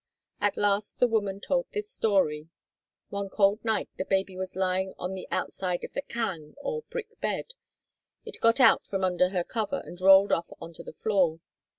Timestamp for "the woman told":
0.99-1.67